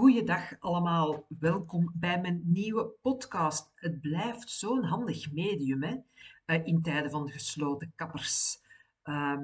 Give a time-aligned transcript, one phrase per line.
[0.00, 3.70] Goeiedag allemaal, welkom bij mijn nieuwe podcast.
[3.74, 5.96] Het blijft zo'n handig medium hè?
[6.46, 8.58] Uh, in tijden van gesloten kappers.
[9.02, 9.42] Ehm,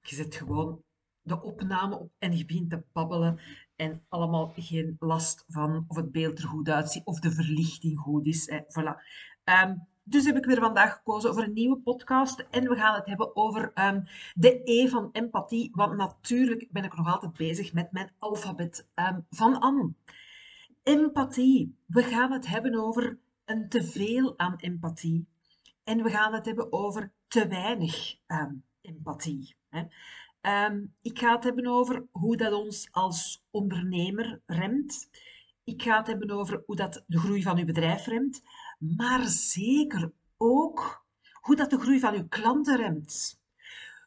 [0.00, 0.82] je zet gewoon
[1.22, 3.40] de opname op en je begint te babbelen
[3.74, 8.26] en allemaal geen last van of het beeld er goed uitziet of de verlichting goed
[8.26, 8.50] is.
[8.50, 8.60] Hè?
[8.60, 9.02] Voilà.
[9.44, 12.44] Um, dus heb ik weer vandaag gekozen voor een nieuwe podcast.
[12.50, 15.70] En we gaan het hebben over um, de E van empathie.
[15.72, 19.92] Want natuurlijk ben ik nog altijd bezig met mijn alfabet um, van Anne.
[20.82, 21.76] Empathie.
[21.86, 25.26] We gaan het hebben over een teveel aan empathie.
[25.84, 28.16] En we gaan het hebben over te weinig
[28.80, 29.54] empathie.
[29.68, 29.82] Hè.
[31.02, 35.08] ik ga het hebben over hoe dat ons als ondernemer remt.
[35.64, 38.42] Ik ga het hebben over hoe dat de groei van uw bedrijf remt
[38.78, 41.04] maar zeker ook
[41.40, 43.40] hoe dat de groei van uw klanten remt.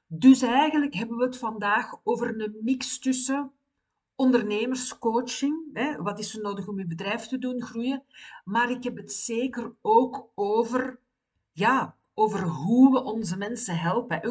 [0.07, 3.51] Dus eigenlijk hebben we het vandaag over een mix tussen
[4.15, 8.03] ondernemerscoaching, hè, wat is er nodig om je bedrijf te doen groeien,
[8.43, 10.99] maar ik heb het zeker ook over,
[11.51, 14.21] ja, over hoe we onze mensen helpen.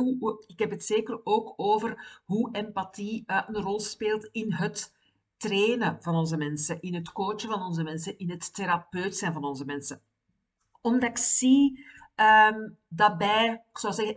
[0.46, 4.94] Ik heb het zeker ook over hoe empathie eh, een rol speelt in het
[5.36, 9.44] trainen van onze mensen, in het coachen van onze mensen, in het therapeut zijn van
[9.44, 10.02] onze mensen
[10.80, 14.16] omdat ik zie um, dat bij, ik zou zeggen,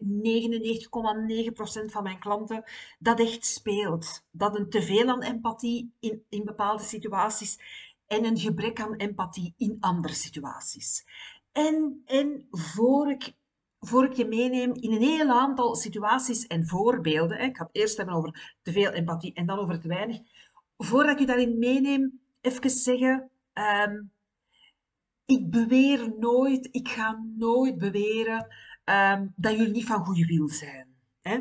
[1.88, 2.64] 99,9% van mijn klanten
[3.00, 4.24] dat echt speelt.
[4.32, 7.60] Dat een teveel aan empathie in, in bepaalde situaties
[8.08, 11.06] en een gebrek aan empathie in andere situaties.
[11.52, 13.34] En, en voor ik
[13.80, 17.40] voor ik je meeneem in een heel aantal situaties en voorbeelden.
[17.40, 20.18] Ik ga het eerst hebben over te veel empathie en dan over te weinig.
[20.78, 24.12] Voordat ik je daarin meeneem, even zeggen, um,
[25.32, 28.48] ik beweer nooit, ik ga nooit beweren
[28.84, 30.88] ehm, dat jullie niet van goede wil zijn.
[31.22, 31.40] Hè?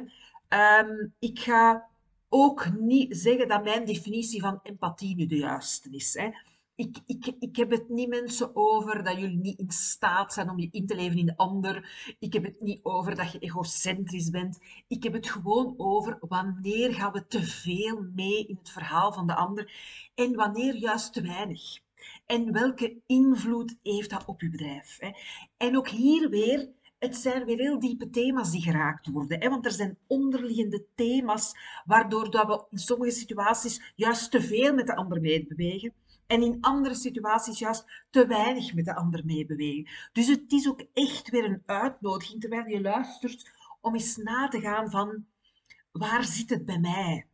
[0.49, 1.89] Ehm, ik ga
[2.29, 6.15] ook niet zeggen dat mijn definitie van empathie nu de juiste is.
[6.15, 6.31] Hè?
[6.75, 10.59] Ik, ik, ik heb het niet mensen over dat jullie niet in staat zijn om
[10.59, 11.91] je in te leven in de ander.
[12.19, 14.59] Ik heb het niet over dat je egocentrisch bent.
[14.89, 19.27] Ik heb het gewoon over wanneer gaan we te veel mee in het verhaal van
[19.27, 19.73] de ander
[20.15, 21.81] en wanneer juist te weinig.
[22.27, 24.99] En welke invloed heeft dat op uw bedrijf?
[25.57, 26.69] En ook hier weer,
[26.99, 29.51] het zijn weer heel diepe thema's die geraakt worden.
[29.51, 31.53] Want er zijn onderliggende thema's
[31.85, 35.93] waardoor dat we in sommige situaties juist te veel met de ander meebewegen.
[36.27, 39.89] En in andere situaties juist te weinig met de ander meebewegen.
[40.13, 43.51] Dus het is ook echt weer een uitnodiging, terwijl je luistert,
[43.81, 45.27] om eens na te gaan van
[45.93, 47.30] waar zit het bij mij?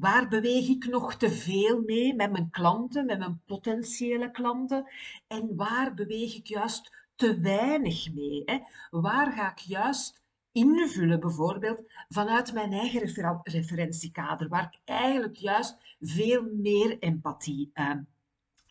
[0.00, 4.90] Waar beweeg ik nog te veel mee met mijn klanten, met mijn potentiële klanten?
[5.26, 8.42] En waar beweeg ik juist te weinig mee?
[8.44, 8.58] Hè?
[8.90, 10.20] Waar ga ik juist
[10.52, 17.90] invullen, bijvoorbeeld, vanuit mijn eigen referentiekader, waar ik eigenlijk juist veel meer empathie uh,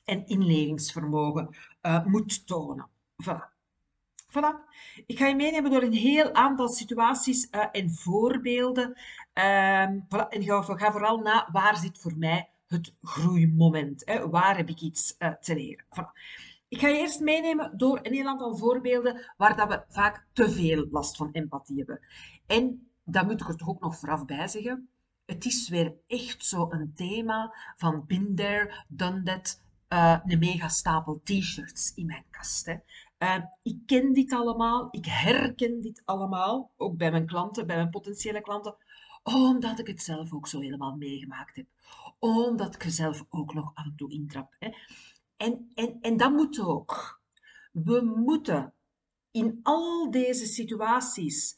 [0.05, 2.87] en inlevingsvermogen uh, moet tonen.
[3.23, 3.57] Voilà.
[4.29, 4.53] Voilà.
[5.05, 8.97] Ik ga je meenemen door een heel aantal situaties uh, en voorbeelden.
[10.09, 10.27] Voilà.
[10.29, 14.05] En ga, vooral na waar zit voor mij het groeimoment.
[14.05, 14.29] Hè?
[14.29, 15.85] Waar heb ik iets uh, te leren?
[16.67, 20.49] Ik ga je eerst meenemen door een heel aantal voorbeelden waar dat we vaak te
[20.49, 21.99] veel last van empathie hebben.
[22.45, 24.89] En daar moet ik er toch ook nog vooraf bij zeggen.
[25.25, 30.67] Het is weer echt zo een thema van been there, done that, uh, een mega
[30.67, 32.65] stapel t-shirts in mijn kast.
[32.65, 32.75] Hè.
[33.19, 37.89] Uh, ik ken dit allemaal, ik herken dit allemaal, ook bij mijn klanten, bij mijn
[37.89, 38.75] potentiële klanten,
[39.23, 41.65] omdat ik het zelf ook zo helemaal meegemaakt heb.
[42.19, 44.55] Omdat ik er zelf ook nog af en toe intrap.
[44.59, 44.69] Hè.
[45.37, 47.21] En, en, en dat moet ook.
[47.71, 48.73] We moeten
[49.31, 51.57] in al deze situaties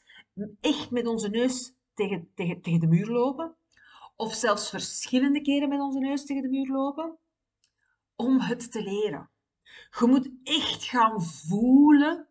[0.60, 3.56] echt met onze neus tegen, tegen, tegen de muur lopen.
[4.16, 7.18] Of zelfs verschillende keren met onze neus tegen de muur lopen.
[8.16, 9.30] Om het te leren.
[9.98, 12.26] Je moet echt gaan voelen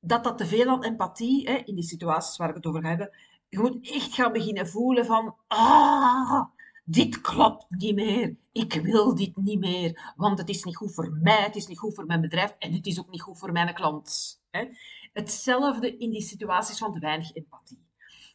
[0.00, 3.14] dat dat te veel aan empathie, hè, in die situaties waar ik het over heb,
[3.52, 6.44] je moet echt gaan beginnen voelen van, ah,
[6.84, 8.36] dit klopt niet meer.
[8.52, 11.78] Ik wil dit niet meer, want het is niet goed voor mij, het is niet
[11.78, 14.40] goed voor mijn bedrijf en het is ook niet goed voor mijn klant.
[14.50, 14.68] Hè.
[15.12, 17.86] Hetzelfde in die situaties van te weinig empathie.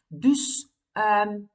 [0.06, 1.50] Dus um,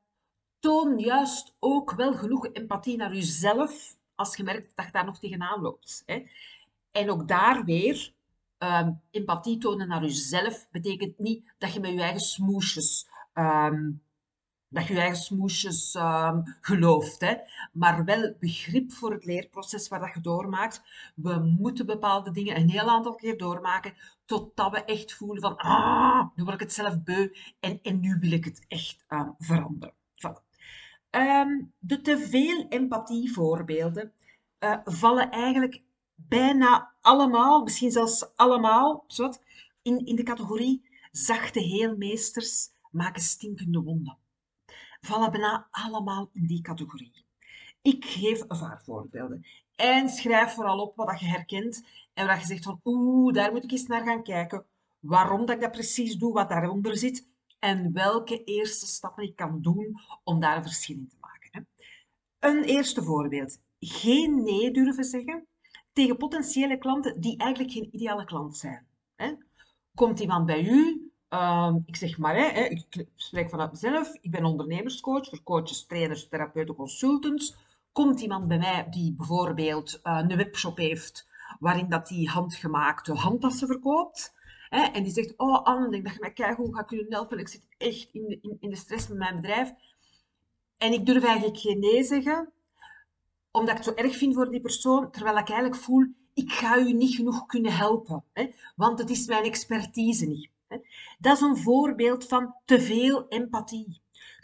[0.60, 5.20] toon juist ook wel genoeg empathie naar jezelf als je merkt dat je daar nog
[5.20, 6.04] tegenaan loopt.
[6.06, 6.26] Hè.
[6.92, 8.14] En ook daar weer,
[8.58, 14.02] um, empathie tonen naar jezelf betekent niet dat je met je eigen smoesjes, um,
[14.74, 17.36] dat je, eigen smoesjes um, gelooft, hè.
[17.72, 20.82] maar wel begrip voor het leerproces waar dat je doormaakt.
[21.16, 23.94] We moeten bepaalde dingen een heel aantal keer doormaken,
[24.26, 28.18] totdat we echt voelen van, ah, nu word ik het zelf beu en, en nu
[28.20, 29.06] wil ik het echt
[29.38, 29.96] veranderen.
[30.16, 30.52] Voilà.
[31.80, 34.14] de te veel empathievoorbeelden
[34.60, 35.82] uh, vallen eigenlijk
[36.16, 39.06] bijna allemaal, misschien zelfs allemaal,
[39.82, 44.18] in, in de categorie zachte heelmeesters maken stinkende wonden.
[45.02, 47.26] Vallen bijna allemaal in die categorie.
[47.82, 49.46] Ik geef een paar voorbeelden.
[49.76, 53.64] En schrijf vooral op wat je herkent en waar je zegt van oeh, daar moet
[53.64, 54.66] ik eens naar gaan kijken.
[55.00, 57.28] Waarom dat ik dat precies doe, wat daaronder zit
[57.60, 61.68] en welke eerste stappen ik kan doen om daar een verschil in te maken.
[62.40, 63.62] Een eerste voorbeeld.
[63.80, 65.48] Geen nee durven zeggen
[65.94, 68.88] tegen potentiële klanten die eigenlijk geen ideale klant zijn.
[69.96, 71.03] Komt iemand bij u,
[71.34, 76.28] ehm, ik zeg maar, hè, ik spreek vanuit mezelf, ik ben ondernemerscoach voor coaches, trainers,
[76.28, 77.56] therapeuten, consultants.
[77.92, 81.28] Komt iemand bij mij die bijvoorbeeld uh, een webshop heeft
[81.60, 84.34] waarin dat die handgemaakte handtassen verkoopt,
[84.70, 87.48] hè, en die zegt, oh Anne, ik denk dat je mij ga kunnen helpen, ik
[87.48, 89.74] zit echt in de, in, in de stress met mijn bedrijf.
[90.78, 92.52] En ik durf eigenlijk geen nee zeggen,
[93.52, 96.78] omdat ik het zo erg vind voor die persoon, terwijl ik eigenlijk voel, ik ga
[96.78, 100.52] u niet genoeg kunnen helpen, hè, want het is mijn expertise niet.
[101.20, 104.02] Dat is een voorbeeld van te veel empathie.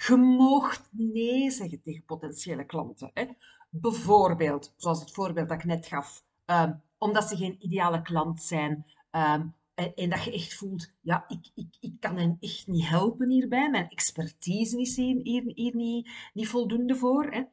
[0.08, 3.12] Je moogt nee zeggen tegen potentiële klanten.
[3.14, 3.26] Hè.
[3.70, 8.86] Bijvoorbeeld, zoals het voorbeeld dat ik net gaf, ehm, omdat ze geen ideale klant zijn.
[9.12, 9.46] Ehm,
[9.76, 13.70] en, dat je echt voelt, ja, ik, ik, ik kan hen echt niet helpen hierbij.
[13.70, 16.10] Mijn expertise is hier, hier, hier niet,
[16.48, 17.24] voldoende voor.
[17.24, 17.44] Hè.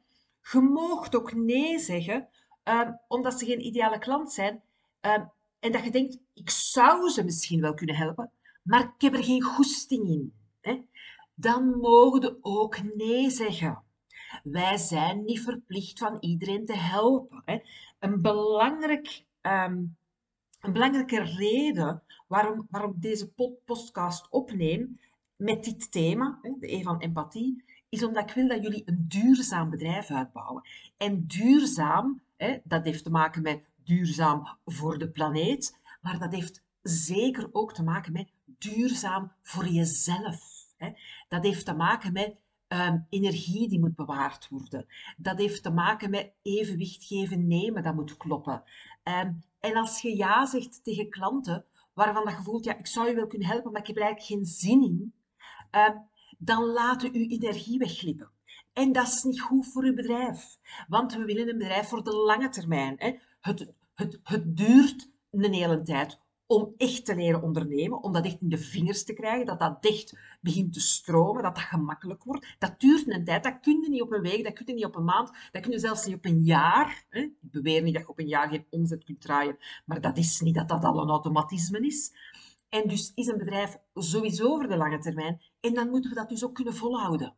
[0.51, 2.27] Je moogt ook nee zeggen,
[2.63, 4.61] ehm, omdat ze geen ideale klant zijn.
[5.59, 8.31] En dat je denkt, ik zou ze misschien wel kunnen helpen,
[8.67, 10.33] maar ik heb er geen goesting in.
[10.61, 10.81] Hè?
[11.33, 13.83] Dan mogen we ook nee zeggen.
[14.43, 17.41] Wij zijn niet verplicht van iedereen te helpen.
[17.45, 17.59] Hè?
[17.99, 19.83] Een, belangrijk, ehm,
[20.59, 23.31] een belangrijke reden waarom, waarom ik deze
[23.65, 24.99] podcast opneem
[25.35, 29.69] met dit thema, de E van empathie, is omdat ik wil dat jullie een duurzaam
[29.69, 30.63] bedrijf uitbouwen.
[30.97, 36.63] En duurzaam, hè, dat heeft te maken met duurzaam voor de planeet, maar dat heeft
[36.81, 40.65] zeker ook te maken met duurzaam voor jezelf.
[41.27, 42.35] Dat heeft te maken met
[42.67, 44.85] um, energie die moet bewaard worden.
[45.17, 48.63] Dat heeft te maken met evenwicht geven, nemen, dat moet kloppen.
[49.03, 53.07] Um, en als je ja zegt tegen klanten waarvan dat je voelt, ja, ik zou
[53.07, 55.13] je wel kunnen helpen, maar ik heb er eigenlijk geen zin in,
[55.71, 56.07] um,
[56.37, 58.29] dan laten uw energie wegglippen.
[58.73, 60.57] En dat is niet goed voor uw bedrijf.
[60.87, 62.95] Want we willen een bedrijf voor de lange termijn.
[62.97, 63.17] Hè.
[63.41, 68.41] Het, het, het duurt een hele tijd om echt te leren ondernemen, om dat echt
[68.41, 72.55] in de vingers te krijgen, dat dat echt begint te stromen, dat dat gemakkelijk wordt.
[72.59, 74.85] Dat duurt een tijd, dat kun je niet op een week, dat kun je niet
[74.85, 77.05] op een maand, dat kun je zelfs niet op een jaar.
[77.09, 77.19] Hè.
[77.19, 80.41] Ik beweer niet dat je op een jaar geen omzet kunt draaien, maar dat is
[80.41, 82.13] niet dat dat al een automatisme is.
[82.69, 85.41] En dus is een bedrijf sowieso voor de lange termijn.
[85.59, 87.35] En dan moeten we dat dus ook kunnen volhouden.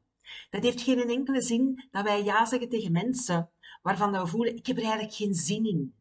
[0.50, 3.50] Dat heeft geen enkele zin dat wij ja zeggen tegen mensen
[3.82, 5.94] waarvan we voelen, ik heb er eigenlijk geen zin in.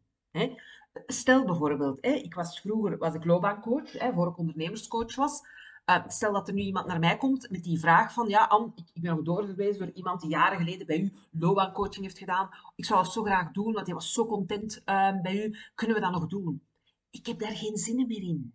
[1.07, 5.43] Stel bijvoorbeeld, ik was vroeger was ik loopbaancoach, voor ik ondernemerscoach was.
[5.89, 8.73] Eh, stel dat er nu iemand naar mij komt met die vraag van, ja Anne,
[8.95, 12.49] ik ben nog doorgewezen door iemand die jaren geleden bij u loopbaancoaching heeft gedaan.
[12.77, 15.57] Ik zou het zo graag doen, want hij was zo content eh, bij u.
[15.75, 16.63] Kunnen we dat nog doen?
[17.11, 18.55] Ik heb daar geen zin meer in.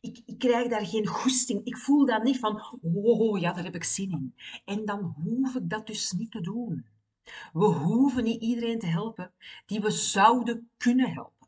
[0.00, 1.64] Ik, ik, krijg daar geen goesting.
[1.64, 2.62] Ik voel dan niet van,
[2.94, 4.34] oh ja, daar heb ik zin in.
[4.64, 6.86] En dan hoef ik dat dus niet te doen.
[7.52, 9.32] We hoeven niet iedereen te helpen
[9.66, 11.39] die we zouden kunnen helpen.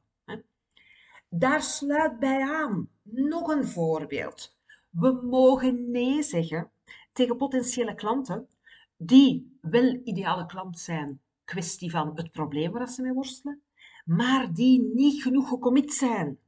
[1.34, 4.56] Daar sluit bij aan nog een voorbeeld.
[4.90, 6.70] We mogen nee zeggen
[7.12, 8.48] tegen potentiële klanten
[8.96, 13.62] die wel ideale klant zijn, kwestie van het probleem waar ze mee worstelen,
[14.04, 16.38] maar die niet genoeg gecommit zijn.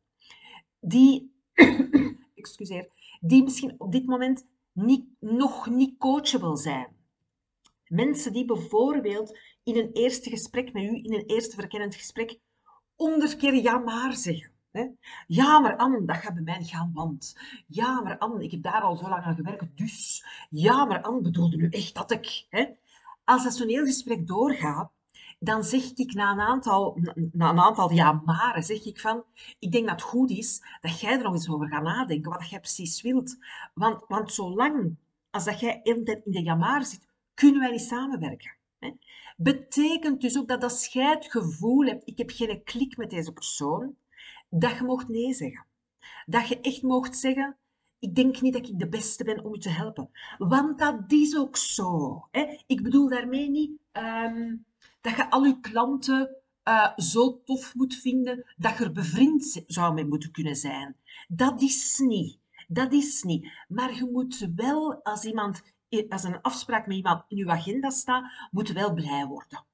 [0.81, 1.35] Die
[2.35, 2.89] excuseer,
[3.21, 6.89] die misschien op dit moment niet, nog niet coachable zijn.
[7.89, 12.39] Mensen die bijvoorbeeld in een eerste gesprek met u, in een eerste verkennend gesprek,
[12.95, 14.54] honderd keer ja maar zeggen.
[15.27, 17.37] Ja, maar Anne, dat gaat bij mij niet gaan, want...
[17.67, 20.27] Ja, maar Anne, ik heb daar al zo lang aan gewerkt, dus...
[20.51, 22.47] Ja, maar Anne, bedoelde nu echt dat ik...
[22.49, 22.67] Hè?
[23.25, 24.91] Als dat zo'n heel gesprek doorgaat,
[25.39, 26.99] dan zeg ik na een aantal,
[27.33, 29.25] na een aantal ja maar, zeg ik van,
[29.59, 32.49] ik denk dat het goed is dat jij er nog eens over gaat nadenken, wat
[32.49, 33.37] jij precies wilt.
[33.75, 34.97] Want, want zolang
[35.31, 38.57] als dat jij in de jamaar zit, kunnen wij niet samenwerken.
[38.79, 38.91] Hè?
[39.37, 43.33] Betekent dus ook dat als jij het gevoel hebt, ik heb geen klik met deze
[43.33, 43.97] persoon,
[44.59, 45.67] dat je mocht nee zeggen.
[46.27, 47.57] Dat je echt mocht zeggen,
[47.99, 50.11] ik denk niet dat ik de beste ben om u te helpen.
[50.39, 52.21] Want dat is ook zo.
[52.31, 52.59] Hè?
[52.67, 53.71] Ik bedoel daarmee niet...
[53.93, 54.57] Ehm,
[55.01, 56.37] dat je al je klanten
[56.69, 60.97] uh, zo tof moet vinden dat je er bevriend zou mee moeten kunnen zijn.
[61.29, 62.39] Dat is niet.
[62.69, 63.49] Dat is niet.
[63.69, 65.63] Maar je moet wel, als iemand,
[66.09, 69.65] als een afspraak met iemand in je agenda staat, moet wel blij worden.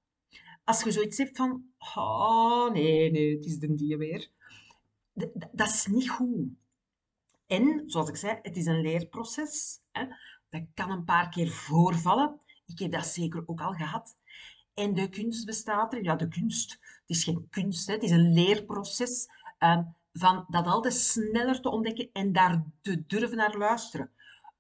[0.65, 4.31] Als je zoiets hebt van, oh nee, nee, het is de die weer.
[5.53, 6.49] Dat is niet goed.
[7.47, 9.81] En, zoals ik zei, het is een leerproces.
[9.93, 10.07] Hè.
[10.49, 12.41] Dat kan een paar keer voorvallen.
[12.67, 14.17] Ik heb dat zeker ook al gehad.
[14.75, 18.11] En de kunst bestaat er, ja, de kunst, het is geen kunst, hè, het is
[18.11, 19.79] een leerproces uh,
[20.12, 24.11] van dat altijd sneller te ontdekken en daar te durven naar luisteren.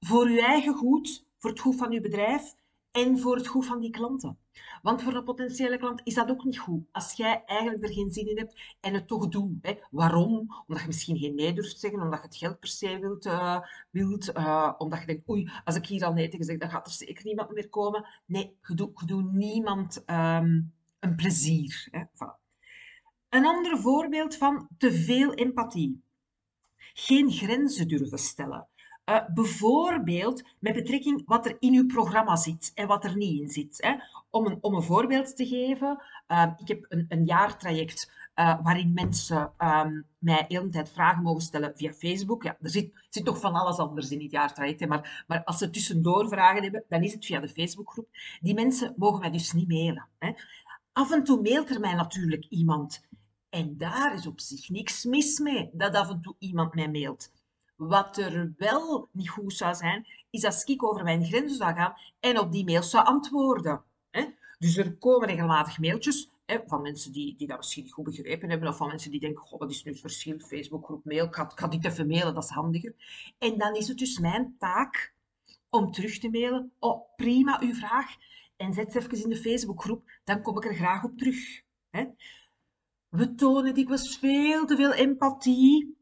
[0.00, 2.54] Voor uw eigen goed, voor het goed van uw bedrijf
[2.92, 4.38] en voor het goed van die klanten.
[4.82, 6.84] Want voor een potentiële klant is dat ook niet goed.
[6.92, 9.58] Als jij eigenlijk er geen zin in hebt en het toch doet.
[9.62, 9.74] Hè.
[9.90, 10.32] Waarom?
[10.66, 13.60] Omdat je misschien geen nee durft zeggen, omdat je het geld per se wilt, uh,
[13.90, 16.86] wilt uh, omdat je denkt, oei, als ik hier al nee tegen zeg, dan gaat
[16.86, 18.06] er zeker niemand meer komen.
[18.26, 21.88] Nee, je doet, niemand um, een plezier.
[21.90, 22.04] Hè.
[22.04, 22.40] Voilà.
[23.28, 26.02] Een ander voorbeeld van te veel empathie.
[26.92, 28.68] Geen grenzen durven stellen.
[29.10, 33.48] Uh, bijvoorbeeld met betrekking wat er in uw programma zit en wat er niet in
[33.48, 33.76] zit.
[33.80, 33.94] Hè.
[34.30, 38.92] Om, een, om een voorbeeld te geven, uh, ik heb een, een jaartraject uh, waarin
[38.94, 42.42] mensen um, mij de hele tijd vragen mogen stellen via Facebook.
[42.42, 45.58] Ja, er zit, zit toch van alles anders in het jaartraject, hè, maar, maar als
[45.58, 48.08] ze tussendoor vragen hebben, dan is het via de Facebookgroep.
[48.40, 50.06] Die mensen mogen mij dus niet mailen.
[50.18, 50.32] Hè.
[50.92, 53.08] Af en toe mailt er mij natuurlijk iemand.
[53.48, 57.30] En daar is op zich niks mis mee dat af en toe iemand mij mailt.
[57.80, 61.94] Wat er wel niet goed zou zijn, is als ik over mijn grenzen zou gaan
[62.20, 63.82] en op die mails zou antwoorden.
[64.58, 66.30] Dus er komen regelmatig mailtjes
[66.66, 69.58] van mensen die, die dat misschien niet goed begrepen hebben, of van mensen die denken,
[69.58, 72.94] wat is nu het verschil, Facebookgroep, mail, ga, ik ga even mailen, dat is handiger.
[73.38, 75.14] En dan is het dus mijn taak
[75.70, 78.16] om terug te mailen, oh, prima, uw vraag,
[78.56, 81.62] en zet ze even in de Facebookgroep, dan kom ik er graag op terug.
[83.08, 85.96] We tonen dikwijls veel te veel empathie,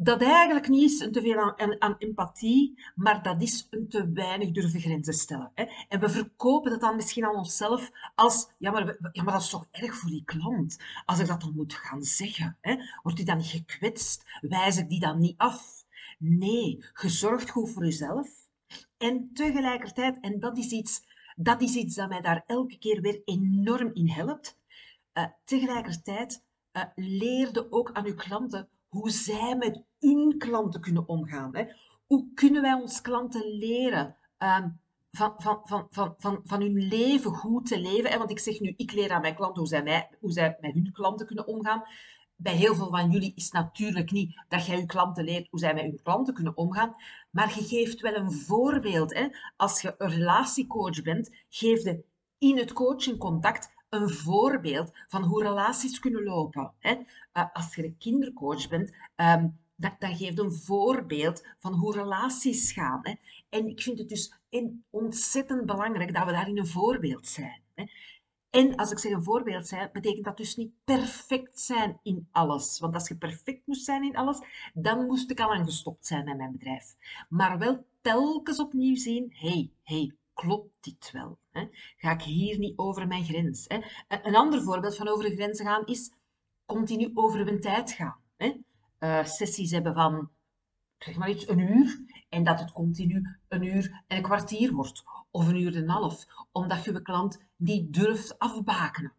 [0.00, 4.12] dat eigenlijk niet is een te veel aan, aan, empathie, maar dat is een te
[4.12, 5.50] weinig durven grenzen stellen.
[5.54, 5.64] Hè.
[5.88, 9.48] En we verkopen dat dan misschien aan onszelf als, ja maar, ja, maar dat is
[9.50, 10.78] toch erg voor die klant.
[11.06, 14.24] Als ik dat dan moet gaan zeggen, hè, wordt die dan niet gekwetst?
[14.40, 15.84] Wijs ik die dan niet af?
[16.18, 18.28] Nee, je zorgt goed voor jezelf.
[18.98, 23.22] En tegelijkertijd, en dat is iets dat, is iets dat mij daar elke keer weer
[23.24, 24.58] enorm in helpt,
[25.14, 31.56] uh, tegelijkertijd uh, leerde ook aan uw klanten hoe zij met hun klanten kunnen omgaan.
[31.56, 31.64] Hè?
[32.06, 34.80] Hoe kunnen wij ons klanten leren um,
[35.10, 38.18] van, van, van, van, van, van hun leven goed te leven?
[38.18, 40.74] Want ik zeg nu, ik leer aan mijn klanten hoe zij, mij, hoe zij met
[40.74, 41.82] hun klanten kunnen omgaan.
[42.36, 45.74] Bij heel veel van jullie is natuurlijk niet dat jij je klanten leert hoe zij
[45.74, 46.94] met hun klanten kunnen omgaan,
[47.30, 49.14] maar je geeft wel een voorbeeld.
[49.14, 49.26] Hè?
[49.56, 52.04] Als je een relatiecoach bent, geef je
[52.38, 56.72] in het coachingcontact een voorbeeld van hoe relaties kunnen lopen.
[56.78, 56.94] Hè?
[56.94, 62.72] Uh, als je een kindercoach bent, um, dat, dat, geeft een voorbeeld van hoe relaties
[62.72, 63.00] gaan.
[63.02, 63.14] Hè?
[63.48, 64.34] En ik vind het dus
[64.90, 67.62] ontzettend belangrijk dat we daarin een voorbeeld zijn.
[67.74, 67.84] Hè?
[68.50, 72.78] En als ik zeg een voorbeeld zijn, betekent dat dus niet perfect zijn in alles.
[72.78, 74.38] Want als je perfect moest zijn in alles,
[74.74, 76.96] dan moest ik al lang gestopt zijn met mijn bedrijf.
[77.28, 81.38] Maar wel telkens opnieuw zien, hey, hey, klopt dit wel?
[81.50, 81.68] Hè?
[81.96, 83.64] Ga ik hier niet over mijn grens?
[83.68, 83.80] Hè?
[84.08, 86.12] Een ander voorbeeld van over de grenzen gaan is
[86.66, 88.20] continu over mijn tijd gaan.
[88.36, 88.60] Hè?
[89.00, 90.30] Uh, sessies hebben van,
[90.98, 95.04] zeg maar iets, een uur en dat het continu een uur en een kwartier wordt.
[95.30, 99.12] Of een uur en een half, omdat je je klant niet durft afbakenen.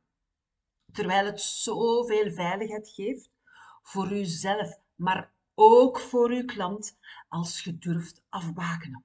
[0.92, 3.32] Terwijl het zoveel veiligheid geeft
[3.82, 6.98] voor jezelf, maar ook voor je klant
[7.28, 9.04] als je durft afbakenen.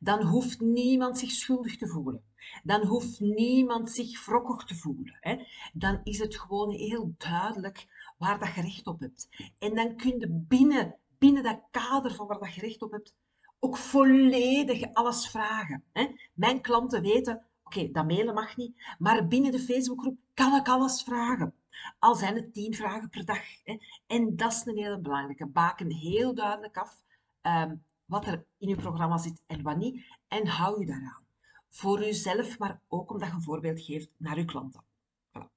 [0.00, 2.22] Dan hoeft niemand zich schuldig te voelen.
[2.62, 5.16] Dan hoeft niemand zich wrokkig te voelen.
[5.20, 5.36] Hè.
[5.72, 7.86] Dan is het gewoon heel duidelijk
[8.18, 9.28] waar dat je recht op hebt.
[9.58, 13.14] En dan kun je binnen, binnen dat kader van waar dat je recht op hebt,
[13.58, 15.84] ook volledig alles vragen.
[15.92, 16.06] Hè.
[16.34, 21.02] Mijn klanten weten, oké, dat mailen mag niet, maar binnen de Facebookgroep kan ik alles
[21.02, 21.54] vragen.
[21.98, 23.42] Al zijn het tien vragen per dag.
[23.64, 23.78] Hè.
[24.06, 25.46] En dat is een hele belangrijke.
[25.46, 27.04] Baken heel duidelijk af.
[27.42, 30.04] Um, wat er in je programma zit en wat niet.
[30.28, 31.26] En hou je daaraan.
[31.68, 34.84] Voor jezelf, maar ook omdat je een voorbeeld geeft naar je klanten.
[34.84, 35.48] Voilà.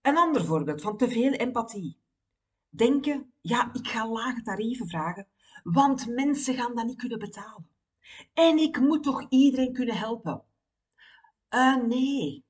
[0.00, 1.98] Een ander voorbeeld van te veel empathie.
[2.68, 5.28] Denken, ja, ik ga lage tarieven vragen,
[5.62, 7.68] want mensen gaan dat niet kunnen betalen.
[8.34, 10.44] En ik moet toch iedereen kunnen helpen?
[11.50, 12.44] Uh, nee.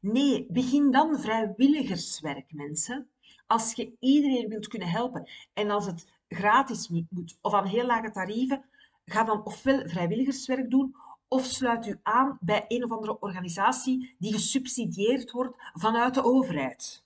[0.00, 3.10] Nee, begin dan vrijwilligerswerk, mensen.
[3.46, 8.10] Als je iedereen wilt kunnen helpen en als het gratis moet of aan heel lage
[8.10, 8.64] tarieven,
[9.04, 10.96] ga dan ofwel vrijwilligerswerk doen
[11.28, 17.04] of sluit u aan bij een of andere organisatie die gesubsidieerd wordt vanuit de overheid.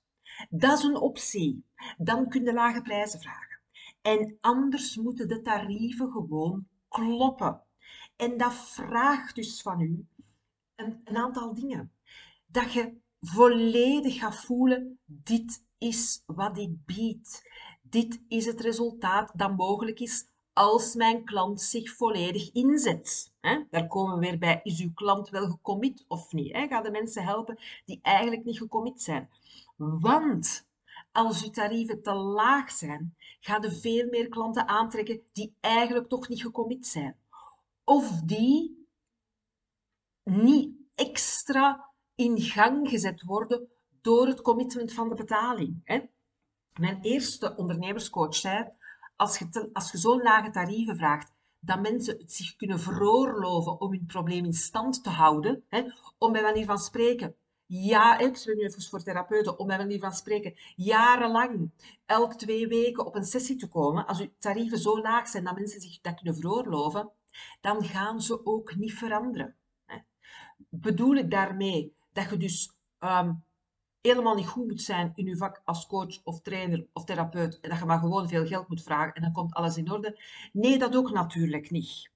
[0.50, 1.64] Dat is een optie.
[1.98, 3.60] Dan kun je lage prijzen vragen.
[4.02, 7.62] En anders moeten de tarieven gewoon kloppen.
[8.16, 10.06] En dat vraagt dus van u
[10.74, 11.92] een, een aantal dingen.
[12.46, 17.50] Dat je volledig ga voelen, dit is wat ik bied.
[17.92, 23.32] Dit is het resultaat dat mogelijk is als mijn klant zich volledig inzet.
[23.70, 26.56] Daar komen we weer bij, is uw klant wel gecommit of niet?
[26.56, 29.30] Ga de mensen helpen die eigenlijk niet gecommit zijn.
[29.76, 30.66] Want
[31.12, 36.28] als uw tarieven te laag zijn, gaan er veel meer klanten aantrekken die eigenlijk toch
[36.28, 37.16] niet gecommit zijn.
[37.84, 38.86] Of die
[40.22, 43.68] niet extra in gang gezet worden
[44.00, 45.80] door het commitment van de betaling.
[46.80, 48.68] Mijn eerste ondernemerscoach zei,
[49.16, 53.90] als je, als je zo'n lage tarieven vraagt, dat mensen het zich kunnen veroorloven om
[53.90, 55.84] hun probleem in stand te houden, hè,
[56.18, 57.34] om bij manier van spreken,
[57.66, 61.70] ja, ik spreek nu even voor therapeuten, om bij manier van spreken, jarenlang,
[62.06, 65.54] elk twee weken op een sessie te komen, als uw tarieven zo laag zijn dat
[65.54, 67.10] mensen zich dat kunnen veroorloven,
[67.60, 69.56] dan gaan ze ook niet veranderen.
[70.68, 73.32] Bedoel ik daarmee dat je dus ehm,
[74.02, 77.70] helemaal niet goed moet zijn in je vak als coach of trainer of therapeut en
[77.70, 80.20] dat je maar gewoon veel geld moet vragen en dan komt alles in orde.
[80.52, 82.10] Nee, dat ook natuurlijk niet.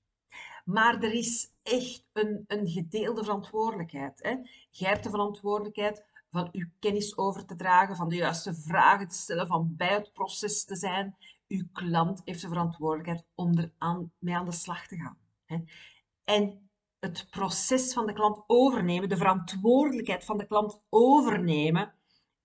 [0.65, 4.23] Maar er is echt een, een gedeelde verantwoordelijkheid.
[4.23, 4.37] Hè?
[4.71, 9.17] Jij hebt de verantwoordelijkheid van uw kennis over te dragen, van de juiste vragen te
[9.17, 11.17] stellen, van bij het proces te zijn.
[11.49, 15.19] Uw klant heeft de verantwoordelijkheid om er aan, mee aan de slag te gaan.
[15.45, 15.57] Hè?
[16.25, 16.66] En
[17.01, 21.95] het proces van de klant overnemen, de verantwoordelijkheid van de klant overnemen,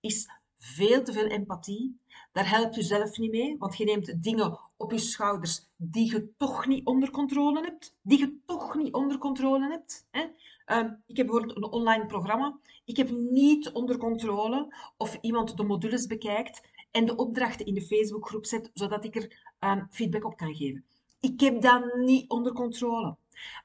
[0.00, 0.28] is
[0.58, 2.00] veel te veel empathie.
[2.32, 6.28] Daar helpt u zelf niet mee, want je neemt dingen op je schouders die je
[6.36, 7.96] toch niet onder controle hebt.
[8.02, 10.06] Die je toch niet onder controle hebt.
[10.10, 10.26] Hè?
[10.64, 12.58] Ehm, ik heb bijvoorbeeld een online programma.
[12.84, 17.82] Ik heb niet onder controle of iemand de modules bekijkt en de opdrachten in de
[17.82, 20.84] Facebookgroep zet, zodat ik er um, feedback op kan geven.
[21.20, 23.16] Ik heb dat niet onder controle.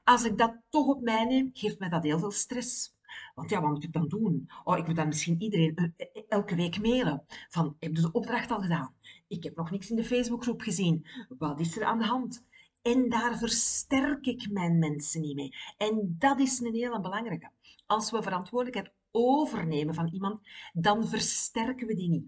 [0.04, 2.96] Als ik dat toch op mij neem, geeft mij dat heel veel stress.
[3.34, 4.50] Want ja, wat moet ik dan doen?
[4.64, 7.24] Oh, ik moet dan misschien iedereen eh, eh, elke week mailen.
[7.48, 8.94] Van, heb je de opdracht al gedaan?
[9.28, 11.06] Ik heb nog niks in de Facebookgroep gezien.
[11.38, 12.46] Wat is er aan de hand?
[12.82, 15.54] En daar versterk ik mijn mensen niet mee.
[15.76, 17.50] En dat is een hele belangrijke.
[17.86, 20.40] Als we verantwoordelijkheid overnemen van iemand,
[20.72, 22.26] dan versterken we die niet.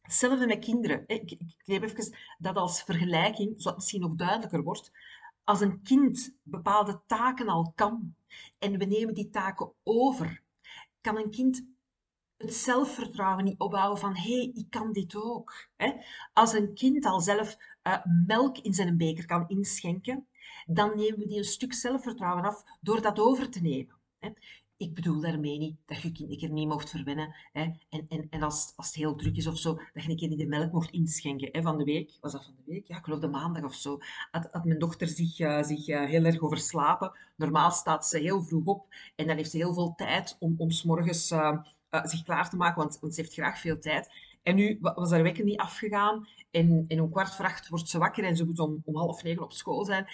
[0.00, 1.04] Hetzelfde met kinderen.
[1.06, 4.92] Ik neem even dat als vergelijking, zodat het misschien nog duidelijker wordt.
[5.48, 8.14] Als een kind bepaalde taken al kan
[8.58, 10.42] en we nemen die taken over,
[11.00, 11.66] kan een kind
[12.36, 15.68] het zelfvertrouwen niet opbouwen van hé, hey, ik kan dit ook.
[16.32, 20.26] Als een kind al zelf uh, melk in zijn beker kan inschenken,
[20.66, 23.96] dan nemen we die een stuk zelfvertrouwen af door dat over te nemen.
[24.78, 27.34] Ik bedoel daarmee niet dat je kind een niet mocht verwennen.
[27.52, 27.62] Hè?
[27.88, 30.28] En, en, en als, als het heel druk is of zo, dat je een keer
[30.28, 31.48] niet de melk mocht inschenken.
[31.52, 31.62] Hè?
[31.62, 32.86] Van de week, was dat van de week?
[32.86, 33.98] Ja, ik geloof de maandag of zo.
[34.30, 37.12] Had, mijn dochter zich, uh, zich uh, heel erg overslapen.
[37.36, 38.86] Normaal staat ze heel vroeg op
[39.16, 41.58] en dan heeft ze heel veel tijd om, om s morgens uh,
[41.90, 44.10] zich klaar te maken, want, ze heeft graag veel tijd.
[44.42, 47.98] En nu was haar wekker niet afgegaan en, en om kwart voor acht wordt ze
[47.98, 50.06] wakker en ze moet om, om half negen op school zijn.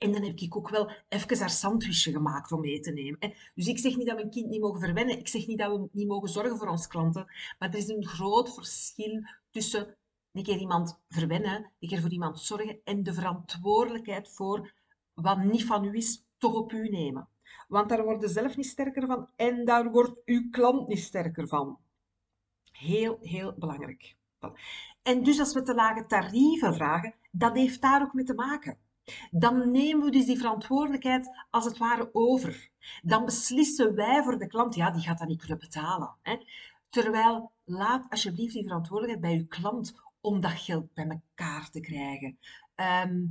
[0.00, 3.34] En dan heb ik ook wel even haar sandwichje gemaakt om mee te nemen.
[3.54, 5.18] Dus ik zeg niet dat we een kind niet mogen verwennen.
[5.18, 7.24] Ik zeg niet dat we niet mogen zorgen voor onze klanten.
[7.58, 9.96] Maar er is een groot verschil tussen
[10.32, 14.72] een keer iemand verwennen, een keer voor iemand zorgen en de verantwoordelijkheid voor
[15.14, 17.28] wat niet van u is, toch op u nemen.
[17.68, 21.48] Want daar wordt je zelf niet sterker van en daar wordt uw klant niet sterker
[21.48, 21.78] van.
[22.72, 24.16] Heel, heel belangrijk.
[25.02, 28.78] En dus als we te lage tarieven vragen, dat heeft daar ook mee te maken
[29.30, 32.70] dan nemen we dus die verantwoordelijkheid als het ware over.
[33.02, 36.14] Dan beslissen wij voor de klant, ja, die gaat dat niet kunnen betalen.
[36.22, 36.36] Hè.
[36.88, 42.38] Terwijl, laat alsjeblieft die verantwoordelijkheid bij uw klant om dat geld bij elkaar te krijgen.
[42.74, 43.26] Ehm,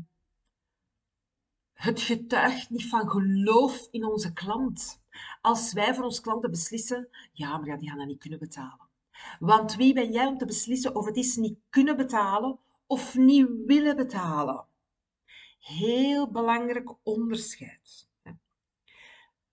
[1.73, 5.01] het getuigt niet van geloof in onze klant.
[5.41, 8.87] Als wij voor onze klanten beslissen, ja, maar ja, die gaan dat niet kunnen betalen.
[9.39, 13.47] Want wie ben jij om te beslissen of het is niet kunnen betalen of niet
[13.65, 14.65] willen betalen?
[15.59, 18.07] Heel belangrijk onderscheid.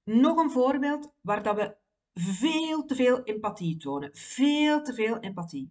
[0.05, 1.77] Nog een voorbeeld waar dat we
[2.15, 4.11] veel te veel empathie tonen.
[4.13, 5.71] Veel te veel empathie.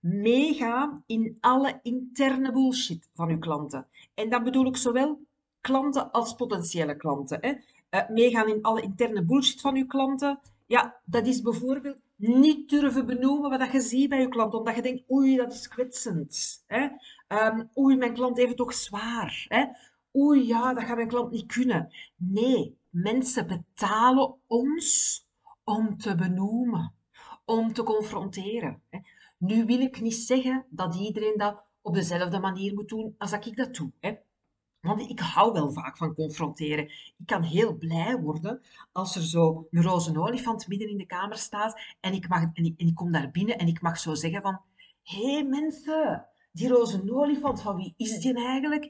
[0.00, 3.86] Meegaan in alle interne bullshit van uw klanten.
[4.14, 5.20] En dan bedoel ik zowel
[5.60, 7.38] klanten als potentiële klanten.
[7.40, 7.52] Hè.
[7.90, 10.40] Uh, meegaan in alle interne bullshit van uw klanten.
[10.66, 14.82] Ja, dat is bijvoorbeeld niet durven benoemen wat je ziet bij je klant, omdat je
[14.82, 16.64] denkt, oei, dat is kwetsend.
[16.66, 16.88] Hè?
[17.28, 19.46] Um, oei, mijn klant heeft het toch zwaar.
[19.48, 19.64] Hè?
[20.16, 21.94] Oei, ja, dat gaat mijn klant niet kunnen.
[22.16, 25.26] Nee, mensen betalen ons
[25.64, 26.94] om te benoemen,
[27.44, 28.82] om te confronteren.
[28.90, 28.98] Hè?
[29.38, 33.46] Nu wil ik niet zeggen dat iedereen dat op dezelfde manier moet doen als dat
[33.46, 33.92] ik dat doe.
[34.00, 34.14] Hè?
[34.80, 36.84] Want ik hou wel vaak van confronteren.
[37.18, 38.60] Ik kan heel blij worden
[38.92, 42.64] als er zo een roze olifant midden in de kamer staat en ik, mag, en
[42.76, 44.60] ik, kom daar binnen en ik mag zo zeggen van
[45.02, 46.26] hé hey mensen,
[46.58, 48.84] die roze olifant, van wie is die eigenlijk?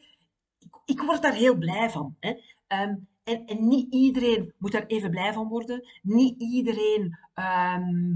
[0.59, 2.16] Ik, ik word daar heel blij van.
[2.20, 2.35] Hè?
[2.66, 5.88] Ehm, en, en, niet iedereen moet daar even blij van worden.
[6.02, 8.11] Niet iedereen ehm,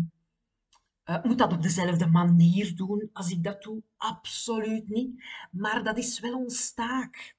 [1.05, 3.83] uh, moet dat op dezelfde manier doen als ik dat doe?
[3.97, 5.25] Absoluut niet.
[5.51, 7.37] Maar dat is wel ons taak.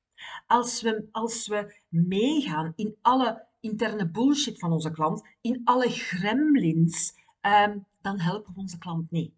[0.48, 7.14] Als we, als we meegaan in alle interne bullshit van onze klant, in alle gremlins,
[7.42, 9.34] um, dan helpen we onze klant niet.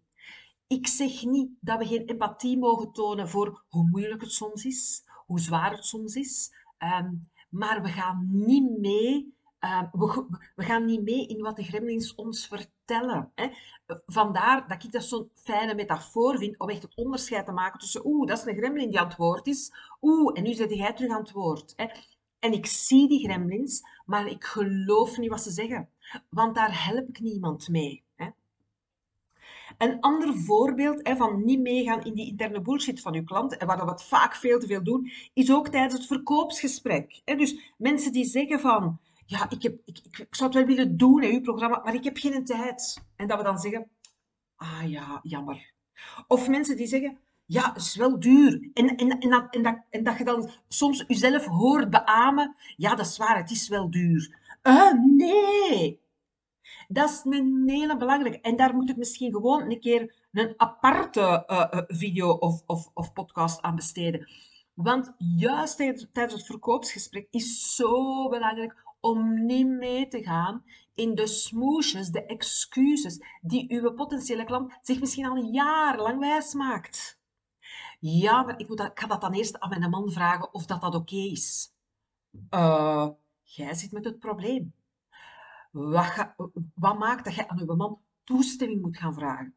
[0.66, 5.04] Ik zeg niet dat we geen empathie mogen tonen voor hoe moeilijk het soms is,
[5.26, 10.26] hoe zwaar het soms is, um, maar we gaan niet mee uh, we,
[10.56, 13.32] we, gaan niet mee in wat de gremlins ons vertellen.
[13.34, 13.48] Hè.
[14.06, 18.06] Vandaar dat ik dat zo'n fijne metafoor vind om echt het onderscheid te maken tussen
[18.06, 20.92] oeh, dat is een gremlin die aan het woord is, oeh, en nu zit jij
[20.92, 21.72] terug aan het woord.
[21.76, 21.86] Hè.
[22.38, 25.88] En ik zie die gremlins, maar ik geloof niet wat ze zeggen,
[26.28, 28.05] want daar help ik niemand mee.
[29.78, 33.66] Een ander voorbeeld hè, van niet meegaan in die interne bullshit van uw klant, en
[33.66, 37.20] waar we vaak veel te veel doen, is ook tijdens het verkoopsgesprek.
[37.24, 37.34] Hè.
[37.34, 41.22] Dus mensen die zeggen van, ja, ik, heb, ik, ik, zou het wel willen doen,
[41.22, 43.02] in uw programma, maar ik heb geen tijd.
[43.16, 43.88] En dat we dan zeggen,
[44.56, 45.72] ah ja, jammer.
[46.26, 48.70] Of mensen die zeggen, ja, het is wel duur.
[48.74, 52.94] En, en, en, dat, en, dat, en dat je dan soms jezelf hoort beamen, ja,
[52.94, 54.38] dat is waar, het is wel duur.
[54.62, 56.00] Uh, nee,
[56.88, 58.40] dat is een hele belangrijke.
[58.40, 63.12] En daar moet ik misschien gewoon een keer een aparte uh, video of, of, of
[63.12, 64.28] podcast aan besteden.
[64.74, 71.26] Want juist tijdens het verkoopsgesprek is zo belangrijk om niet mee te gaan in de
[71.26, 77.20] smoesjes, de excuses die uw potentiële klant zich misschien al jarenlang wijs maakt.
[78.00, 80.80] Ja, maar ik, moet dat, ga dat dan eerst aan mijn man vragen of dat,
[80.80, 81.72] dat oké is.
[82.50, 83.08] Uh,
[83.42, 84.74] jij zit met het probleem.
[85.76, 86.34] Wat,
[86.74, 89.54] wat maakt dat jij aan uw man toestemming moet gaan vragen?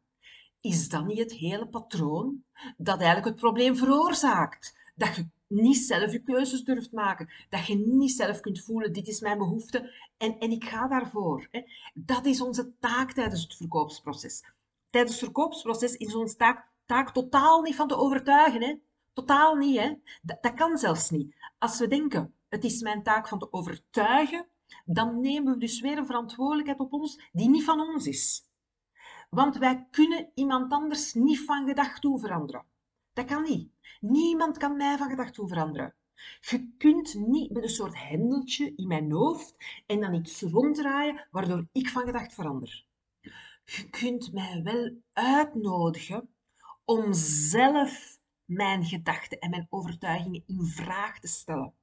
[0.62, 2.43] Is dat niet het hele patroon
[2.77, 4.77] dat eigenlijk het probleem veroorzaakt?
[4.95, 7.29] Dat je niet zelf je keuzes durft maken.
[7.49, 11.49] Dat je niet zelf kunt voelen, dit is mijn behoefte en, en ik ga daarvoor.
[11.93, 14.43] Dat is onze taak tijdens het verkoopsproces.
[14.89, 18.63] Tijdens het verkoopsproces is onze taak, taak totaal niet van te overtuigen.
[18.63, 18.75] Hè.
[19.13, 19.79] Totaal niet.
[19.79, 19.93] Hè.
[20.21, 21.36] Dat, dat kan zelfs niet.
[21.58, 24.47] Als we denken, het is mijn taak van te overtuigen,
[24.86, 28.47] dan nemen we dus weer een verantwoordelijkheid op ons die niet van ons is.
[29.29, 32.65] Want wij kunnen iemand anders niet van gedachten veranderen.
[33.13, 33.71] Dat kan niet.
[33.99, 35.95] Niemand kan mij van gedachten veranderen.
[36.39, 39.55] Je kunt niet met een soort hendeltje in mijn hoofd
[39.86, 42.86] en dan iets ronddraaien waardoor ik van gedacht verander.
[43.65, 46.29] Je kunt mij wel uitnodigen
[46.86, 51.73] om zelf mijn gedachten en mijn overtuigingen in vraag te stellen.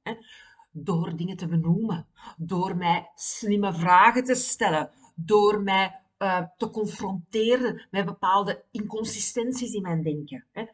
[0.79, 7.87] Door dingen te benoemen, door mij slimme vragen te stellen, door mij uh, te confronteren
[7.91, 10.45] met bepaalde inconsistenties in mijn denken.
[10.53, 10.65] Hè?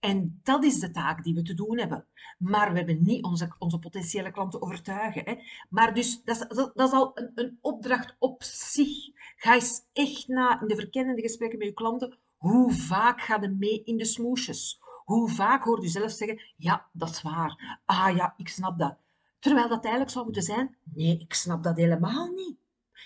[0.00, 2.06] En dat is de taak die we te doen hebben.
[2.38, 5.22] Maar we hebben niet onze, onze potentiële klanten overtuigen.
[5.24, 5.34] Hè.
[5.68, 9.10] Maar dus, dat is, dat, al een, een, opdracht op zich.
[9.36, 12.18] Ga eens echt na in de verkennende gesprekken met je klanten.
[12.36, 14.80] Hoe vaak ga je mee in de smoesjes?
[15.04, 17.80] Hoe vaak hoort u zelf zeggen, ja, dat is waar.
[17.84, 18.96] Ah ja, ik snap dat.
[19.40, 22.56] Terwijl dat eigenlijk zou moeten zijn, nee, ik snap dat helemaal niet.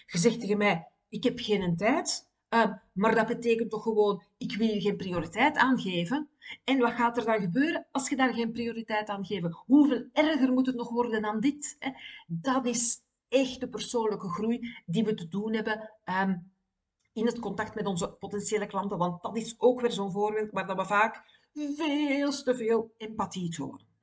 [0.07, 2.29] Je zegt tegen mij, ik heb geen tijd.
[2.51, 6.29] Uh, maar dat betekent toch gewoon, ik wil je geen prioriteit aangeven.
[6.65, 9.53] En wat gaat er dan gebeuren als je daar geen prioriteit aan geeft?
[9.67, 11.77] Hoeveel erger moet het nog worden dan dit?
[11.79, 11.91] Hè?
[12.27, 16.53] Dat is echt de persoonlijke groei die we te doen hebben um,
[17.13, 18.99] in het contact met onze potentiële klanten.
[18.99, 23.94] Want dat is ook weer zo'n voorbeeld waar we vaak veel te veel empathie tonen.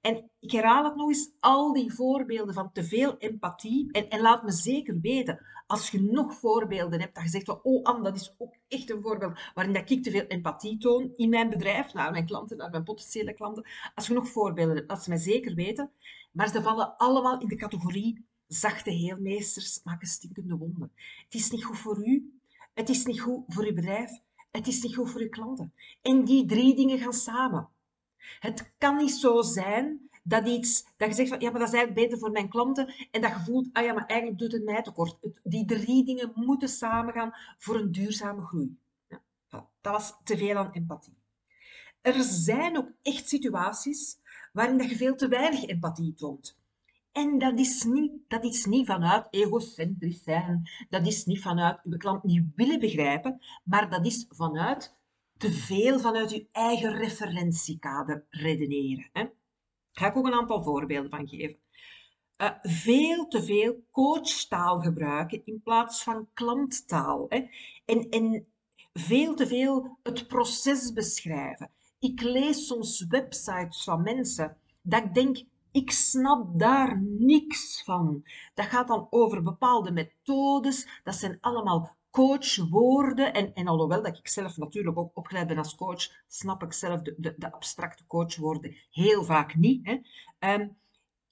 [0.00, 3.92] En ik herhaal het nog eens, al die voorbeelden van te veel empathie.
[3.92, 7.84] En, en laat me zeker weten, als je nog voorbeelden hebt, dat je zegt, oh
[7.84, 11.28] Anne, dat is ook echt een voorbeeld waarin dat ik te veel empathie toon in
[11.28, 13.66] mijn bedrijf, naar mijn klanten, naar mijn potentiële klanten.
[13.94, 15.90] Als je nog voorbeelden hebt, laat ze mij zeker weten.
[16.32, 20.92] Maar ze vallen allemaal in de categorie zachte heelmeesters maken stinkende wonden.
[21.24, 22.40] Het is niet goed voor u,
[22.74, 24.10] het is niet goed voor uw bedrijf,
[24.50, 25.72] het is niet goed voor uw klanten.
[26.02, 27.68] En die drie dingen gaan samen.
[28.40, 31.74] Het kan niet zo zijn dat, iets, dat je zegt van ja, maar dat is
[31.74, 34.64] eigenlijk beter voor mijn klanten en dat je voelt, ah ja, maar eigenlijk doet het
[34.64, 35.16] mij tekort.
[35.42, 38.78] Die drie dingen moeten samengaan voor een duurzame groei.
[39.08, 39.20] Ja,
[39.80, 41.16] dat was te veel aan empathie.
[42.00, 44.18] Er zijn ook echt situaties
[44.52, 46.56] waarin dat je veel te weinig empathie toont.
[47.12, 51.96] En dat is niet, dat is niet vanuit egocentrisch zijn, dat is niet vanuit uw
[51.96, 54.96] klant niet willen begrijpen, maar dat is vanuit
[55.38, 59.10] te veel vanuit je eigen referentiekader redeneren.
[59.12, 59.26] Hè?
[59.98, 61.56] ga ik ook een aantal voorbeelden van geven.
[62.36, 67.26] Uh, veel te veel coachtaal gebruiken in plaats van klanttaal.
[67.28, 67.46] Hè.
[67.84, 68.46] En, en
[68.92, 71.70] veel te veel het proces beschrijven.
[71.98, 78.22] Ik lees soms websites van mensen dat ik denk, ik snap daar niks van.
[78.54, 81.00] Dat gaat dan over bepaalde methodes.
[81.04, 83.34] Dat zijn allemaal coachwoorden.
[83.34, 87.02] En, en alhoewel dat ik zelf natuurlijk ook opgeleid ben als coach, snap ik zelf
[87.02, 89.86] de, de, de abstracte coachwoorden heel vaak niet.
[89.86, 89.98] Hè.
[90.54, 90.76] Um,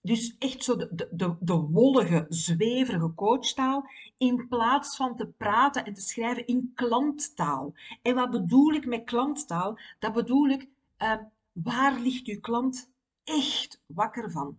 [0.01, 5.95] dus echt zo de, de, de, wollige, zweverige coachtaal, in plaats van te praten en
[5.95, 7.75] te schrijven in klanttaal.
[8.03, 9.79] En wat bedoel ik met klanttaal?
[9.99, 10.69] Dat bedoel ik,
[10.99, 11.15] uh,
[11.53, 12.91] waar ligt uw klant
[13.25, 14.59] echt wakker van?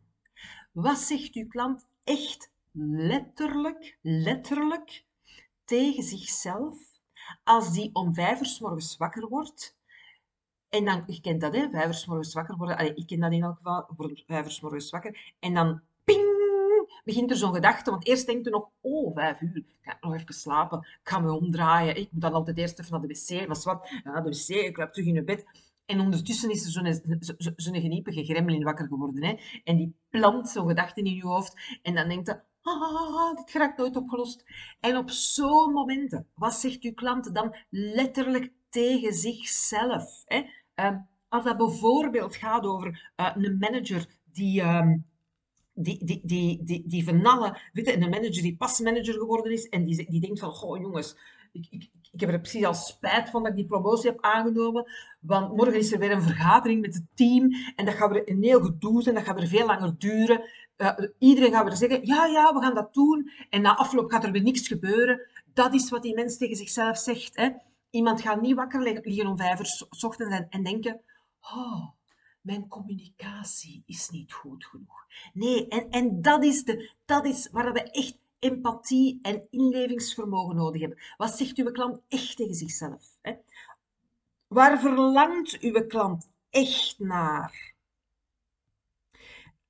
[0.72, 5.06] Wat zegt uw klant echt letterlijk, letterlijk
[5.68, 6.78] tegen zichzelf
[7.44, 9.78] als die om vijf uur s morgens wakker wordt
[10.70, 12.78] en dan, je kent dat, hè, vijf uur s morgens wakker worden.
[12.78, 15.34] Allee, ik ken dat in elk geval, voor vijf uur s morgens wakker.
[15.40, 16.26] En dan, ping,
[17.04, 17.92] begint er zo'n gedachte.
[17.92, 20.80] Want eerst denkt u nog, oh, vijf uur, ik ga nog even slapen.
[20.80, 21.98] Ik ga me omdraaien.
[21.98, 23.48] Ik moet dan altijd eerst even naar de wc.
[23.48, 23.90] Was wat?
[24.04, 25.46] Ja, de wc, ik loop terug in bed.
[25.86, 29.24] En ondertussen is er zo'n zo, zo geniepige gremlin wakker geworden.
[29.24, 29.36] Hè?
[29.64, 31.80] En die plant zo'n gedachte in je hoofd.
[31.82, 34.44] En dan denkt je, ah, dit raakt nooit opgelost.
[34.80, 40.24] En op zo'n momenten, wat zegt uw klant dan letterlijk tegen zichzelf?
[40.26, 40.44] Hè?
[40.76, 45.06] Um, als dat bijvoorbeeld gaat over uh, een manager die, um,
[45.74, 49.70] die, die, die, die, die van alle, weet een manager die pas manager geworden is
[49.70, 51.18] en die, die denkt van, goh jongens,
[51.52, 54.92] ik, ik, ik heb er precies al spijt van dat ik die promotie heb aangenomen,
[55.20, 58.44] want morgen is er weer een vergadering met het team en dat gaat weer een
[58.44, 60.42] heel gedoe zijn, dat gaat weer veel langer duren.
[60.78, 63.32] Uh, iedereen gaat weer zeggen, ja, ja, we gaan dat doen.
[63.50, 65.28] En na afloop gaat er weer niks gebeuren.
[65.54, 67.36] Dat is wat die mens tegen zichzelf zegt.
[67.36, 67.50] Hè.
[67.90, 71.02] Iemand gaat niet wakker liggen om vijf uur s ochtends en, en denken,
[71.42, 71.88] oh,
[72.42, 75.06] mijn communicatie is niet goed genoeg.
[75.34, 80.82] Nee, en, en dat, is de, dat is waar we echt empathie en inlevingsvermogen nodig
[80.82, 81.00] hebben.
[81.18, 83.18] Wat zegt uw klant echt tegen zichzelf?
[83.22, 83.34] Hè?
[84.48, 87.76] Waar verlangt uw klant echt naar?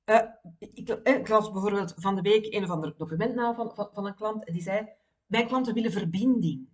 [0.10, 0.22] Uh,
[0.60, 4.06] ik, eh, ik, las bijvoorbeeld van de week een of ander document na van, van,
[4.06, 4.90] een klant en die zei,
[5.26, 6.68] mijn klanten willen verbinding.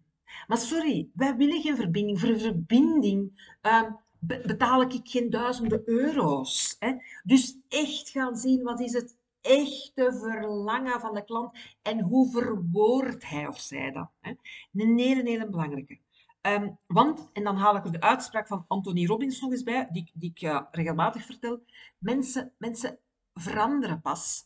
[0.47, 2.19] Maar sorry, wij willen geen verbinding.
[2.19, 3.83] Voor verbinding uh,
[4.19, 6.75] betaal ik geen duizenden euro's.
[6.79, 6.93] Hè?
[7.23, 13.29] Dus echt gaan zien wat is het echte verlangen van de klant en hoe verwoordt
[13.29, 14.09] hij of zij dat.
[14.19, 14.33] Hè?
[14.73, 15.99] Een hele, hele belangrijke.
[16.41, 20.11] Um, want, en dan haal ik de uitspraak van Anthony Robbins nog eens bij, die,
[20.13, 21.63] die ik uh, regelmatig vertel.
[21.97, 22.99] Mensen, mensen
[23.33, 24.45] veranderen pas,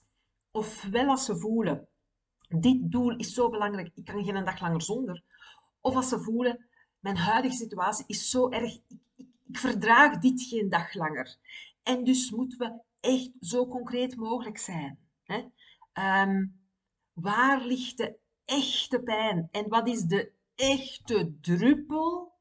[0.52, 1.88] ofwel als ze voelen,
[2.48, 5.24] dit doel is zo belangrijk, ik kan geen dag langer zonder,
[5.82, 6.66] of als ze voelen,
[7.00, 11.38] mijn huidige situatie is zo erg, ik, ik, ik verdraag dit geen dag langer.
[11.84, 15.00] En dus moeten we echt zo concreet mogelijk zijn.
[15.24, 15.44] Hè?
[16.22, 16.60] Um,
[17.14, 19.48] waar ligt de echte pijn?
[19.52, 22.34] En wat is de echte druppel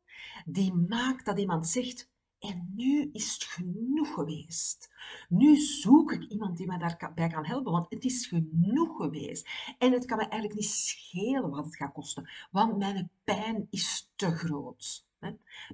[0.44, 2.10] die maakt dat iemand zegt,
[2.48, 4.90] en nu is het genoeg geweest.
[5.28, 9.48] Nu zoek ik iemand die me daarbij kan helpen, want het is genoeg geweest.
[9.78, 14.12] En het kan me eigenlijk niet schelen wat het gaat kosten, want mijn pijn is
[14.16, 15.04] te groot.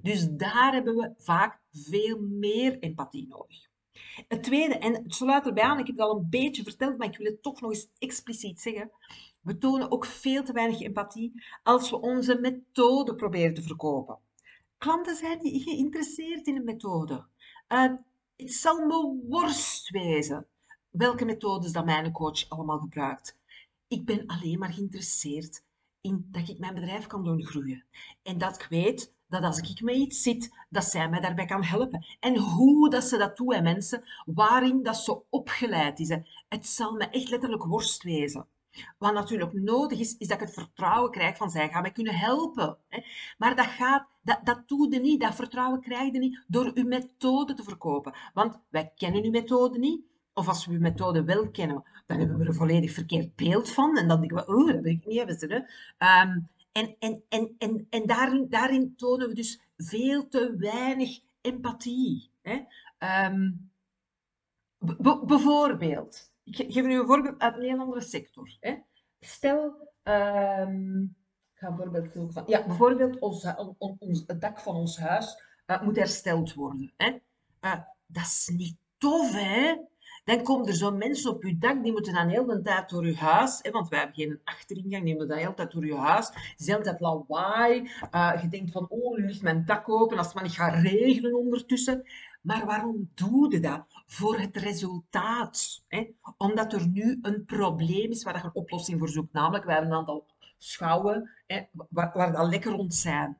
[0.02, 3.70] Dus daar hebben we vaak veel meer empathie nodig.
[4.28, 7.06] Het tweede, en het sluit erbij aan, ik heb het al een beetje verteld, maar
[7.08, 8.90] ik wil het toch nog eens expliciet zeggen.
[9.40, 14.18] We tonen ook veel te weinig empathie als we onze methode proberen te verkopen.
[14.82, 17.24] Klanten zijn niet geïnteresseerd in een methode.
[17.68, 17.92] Uh,
[18.36, 20.46] het zal me worst wezen
[20.90, 23.38] welke methodes dat mijn coach allemaal gebruikt.
[23.88, 25.64] Ik ben alleen maar geïnteresseerd
[26.00, 27.84] in dat ik mijn bedrijf kan doen groeien.
[28.22, 31.64] En dat ik weet dat als ik met iets zit, dat zij mij daarbij kan
[31.64, 32.06] helpen.
[32.20, 36.08] En hoe dat ze dat doen, mensen, waarin dat ze opgeleid is.
[36.48, 38.46] Het zal me echt letterlijk worst wezen.
[38.98, 42.14] Wat natuurlijk nodig is, is dat ik het vertrouwen krijg van zij gaan mij kunnen
[42.14, 42.78] helpen.
[43.38, 46.86] Maar dat, gaat, dat, dat doe je niet, dat vertrouwen krijg je niet door uw
[46.86, 48.14] methode te verkopen.
[48.34, 50.10] Want wij kennen uw methode niet.
[50.34, 53.70] Of als we uw methode wel kennen, dan hebben we er een volledig verkeerd beeld
[53.70, 53.98] van.
[53.98, 55.66] En dan denken we, oh, dat wil ik niet hebben.
[55.98, 62.30] Um, en en, en, en, en daarin, daarin tonen we dus veel te weinig empathie.
[62.42, 62.60] Hè?
[63.26, 63.70] Um,
[65.26, 68.56] bijvoorbeeld, ik geef nu een voorbeeld uit een heel andere sector.
[68.60, 68.76] Hè.
[69.20, 69.64] Stel,
[70.02, 71.16] um,
[71.52, 72.44] ik ga een voorbeeld zoeken van...
[72.46, 73.46] Ja, bijvoorbeeld ons,
[73.78, 76.92] ons, het dak van ons huis uh, moet hersteld worden.
[76.96, 77.10] Hè.
[77.60, 77.74] Uh,
[78.06, 79.76] dat is niet tof, hè?
[80.24, 83.06] Dan komen er zo mensen op je dak, die moeten dan heel de tijd door
[83.06, 85.86] je huis, hè, want wij hebben geen achteringang, die moeten dan heel de tijd door
[85.86, 86.26] je huis.
[86.26, 87.90] Het is de hele tijd lawaai.
[88.14, 90.82] Uh, je denkt van, oh, nu ligt mijn dak open, als het maar niet gaat
[90.82, 92.04] regenen ondertussen.
[92.42, 93.84] Maar waarom doe je dat?
[94.06, 95.84] Voor het resultaat.
[95.88, 96.10] Hè?
[96.36, 99.32] Omdat er nu een probleem is waar je een oplossing voor zoekt.
[99.32, 100.26] Namelijk, wij hebben een aantal
[100.58, 103.36] schouwen hè, waar, waar dat lekker rond zijn.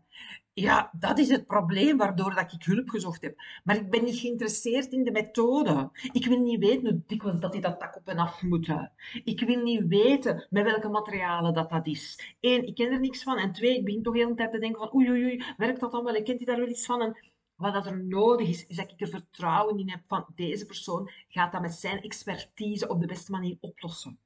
[0.54, 3.34] Ja, dat is het probleem waardoor dat ik hulp gezocht heb.
[3.64, 5.90] Maar ik ben niet geïnteresseerd in de methode.
[6.12, 8.92] Ik wil niet weten hoe dikwijls dat die dat dak op en af moeten.
[9.24, 12.34] Ik wil niet weten met welke materialen dat dat is.
[12.40, 13.38] Eén, ik ken er niks van.
[13.38, 15.92] En twee, ik begin toch heel de tijd te denken van oei, oei, werkt dat
[15.92, 16.14] dan wel?
[16.14, 17.02] Ik kent daar wel iets van?
[17.02, 17.16] En
[17.62, 21.10] wat dat er nodig is, is dat ik er vertrouwen in heb van deze persoon
[21.28, 24.18] gaat dat met zijn expertise op de beste manier oplossen.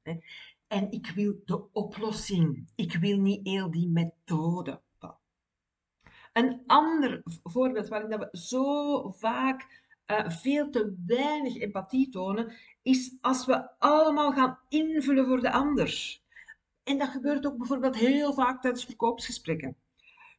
[0.67, 2.67] En ik wil de oplossing.
[2.75, 4.81] Ik wil niet heel die methode.
[6.33, 13.17] Een ander voorbeeld waarin dat we zo vaak uh, veel te weinig empathie tonen, is
[13.21, 16.19] als we allemaal gaan invullen voor de ander.
[16.83, 19.75] En dat gebeurt ook bijvoorbeeld heel vaak tijdens verkoopsgesprekken.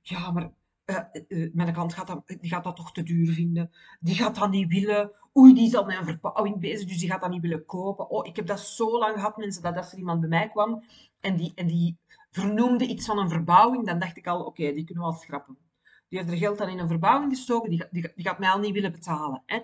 [0.03, 0.51] Ja, maar
[0.91, 0.99] uh,
[1.29, 3.71] uh, mijn klant gaat dat, die gaat dat toch te duur vinden.
[4.01, 5.13] Die gaat dat niet willen.
[5.37, 8.11] Oei, die is al met een verbouwing bezig, dus die gaat dat niet willen kopen.
[8.11, 10.83] Oh, ik heb dat zo lang gehad, mensen, dat als er iemand bij mij kwam
[11.21, 11.99] en die, en die
[12.31, 15.59] vernoemde iets van een verbouwing, dan dacht ik al, oké, die kunnen we al schrappen.
[16.09, 18.59] Die heeft er geld aan in een verbouwing gestoken, die, die, die gaat mij al
[18.59, 19.43] niet willen betalen.
[19.47, 19.61] Hè?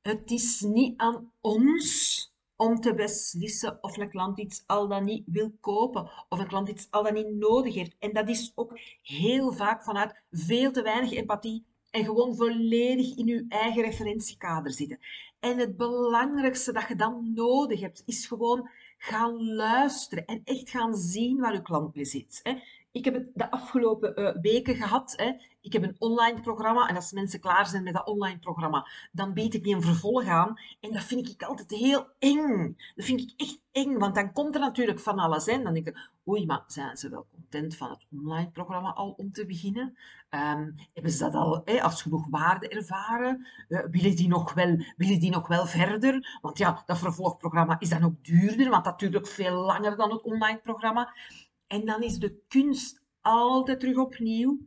[0.00, 2.29] Het is niet aan ons
[2.60, 6.68] om te beslissen of een klant iets al dan niet wil kopen, of een klant
[6.68, 7.96] iets al dan niet nodig heeft.
[7.98, 13.26] En dat is ook heel vaak vanuit veel te weinig empathie en gewoon volledig in
[13.26, 14.98] je eigen referentiekader zitten.
[15.38, 20.94] En het belangrijkste dat je dan nodig hebt, is gewoon gaan luisteren en echt gaan
[20.94, 22.40] zien waar je klant mee zit.
[22.92, 25.12] Ik heb het de afgelopen uh, weken gehad.
[25.16, 25.32] Hè.
[25.60, 29.32] Ik heb een online programma en als mensen klaar zijn met dat online programma, dan
[29.32, 30.54] bied ik die een vervolg aan.
[30.80, 32.76] En dat vind ik altijd heel eng.
[32.94, 35.64] Dat vind ik echt eng, want dan komt er natuurlijk van alles in.
[35.64, 39.32] Dan denk ik, oei, maar zijn ze wel content van het online programma al om
[39.32, 39.96] te beginnen?
[40.30, 43.46] Um, hebben ze dat al hè, als genoeg waarde ervaren?
[43.68, 46.38] Uh, willen, die nog wel, willen die nog wel verder?
[46.40, 50.10] Want ja, dat vervolgprogramma is dan ook duurder, want dat duurt ook veel langer dan
[50.10, 51.14] het online programma.
[51.70, 54.58] En dan is de kunst altijd terug opnieuw.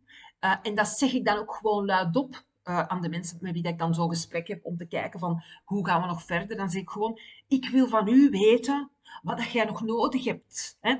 [0.42, 3.68] Uh, en dat zeg ik dan ook gewoon luidop uh, aan de mensen met wie
[3.68, 6.58] ik dan zo'n gesprek heb om te kijken van hoe gaan we nog verder.
[6.58, 10.78] Dan zeg ik gewoon, ik wil van u weten wat jij nog nodig hebt.
[10.80, 10.96] Hè?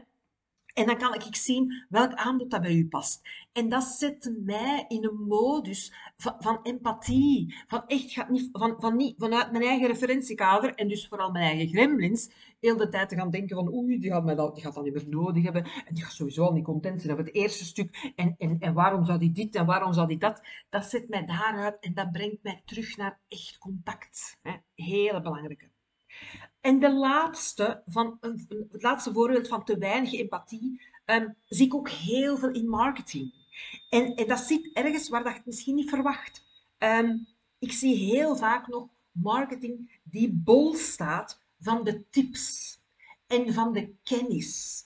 [0.74, 3.22] En dan kan ik zien welk aanbod dat bij u past.
[3.52, 7.56] En dat zet mij in een modus van, empathie.
[7.68, 11.46] Van echt gaat niet, van, van niet vanuit mijn eigen referentiekader en dus vooral mijn
[11.46, 14.64] eigen gremlins, heel de tijd te gaan denken van oei, die gaat, mij dat, die
[14.64, 15.64] gaat dat niet meer nodig hebben.
[15.64, 18.14] En die gaat sowieso al niet content zijn over het eerste stuk.
[18.16, 20.42] En, en, en waarom zou die dit en waarom zou die dat?
[20.70, 24.40] Dat zet mij daaruit en dat brengt mij terug naar echt contact.
[24.76, 25.70] Hele belangrijke.
[26.64, 28.18] En de laatste, van,
[28.72, 33.34] het laatste voorbeeld van te weinig empathie um, zie ik ook heel veel in marketing.
[33.90, 36.46] En, dat zit ergens waar dat je het misschien niet verwacht.
[36.78, 37.28] Um,
[37.60, 42.80] ik zie heel vaak nog marketing die bol staat van de tips
[43.28, 44.84] en van de kennis.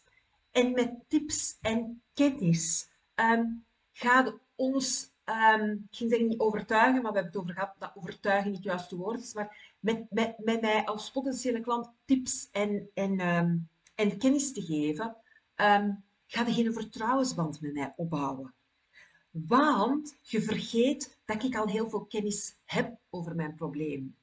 [0.51, 7.11] En met tips en kennis um, gaat ons, um, ik ging zeggen niet overtuigen, maar
[7.11, 10.35] we hebben het over gehad dat overtuigen niet het juiste woord is, maar met, met,
[10.37, 15.15] met mij als potentiële klant tips en, en, um, en kennis te geven,
[15.55, 18.53] um, ga je geen vertrouwensband met mij opbouwen.
[19.31, 24.15] Want je vergeet dat ik al heel veel kennis heb over mijn probleem.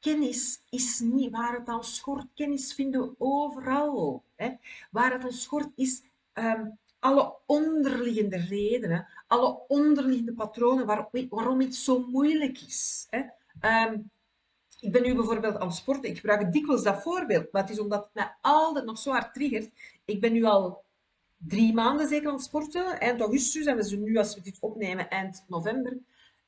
[0.00, 2.26] Kennis is niet waar het aan schort.
[2.34, 4.24] Kennis vinden we overal.
[4.34, 4.50] Hè?
[4.90, 6.02] Waar het aan schort is
[7.06, 13.06] alle onderliggende redenen, alle onderliggende patronen waar, waarom iets zo moeilijk is.
[13.10, 13.18] Hè?
[13.88, 14.10] Um,
[14.80, 16.10] ik ben nu bijvoorbeeld aan het sporten.
[16.10, 19.34] Ik gebruik dikwijls dat voorbeeld, maar het is omdat het mij altijd nog zo hard
[19.34, 19.70] triggert.
[20.04, 20.84] Ik ben nu al
[21.36, 23.00] drie maanden zeker aan het sporten.
[23.00, 25.98] Eind augustus en we zijn nu, als we dit opnemen, eind november.